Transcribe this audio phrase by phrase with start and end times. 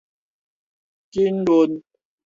[1.13, 1.83] 筋韌